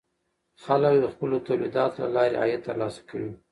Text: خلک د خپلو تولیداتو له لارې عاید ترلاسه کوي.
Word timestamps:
خلک 0.63 0.95
د 0.99 1.05
خپلو 1.13 1.35
تولیداتو 1.47 1.99
له 2.03 2.09
لارې 2.15 2.37
عاید 2.41 2.61
ترلاسه 2.67 3.01
کوي. 3.09 3.31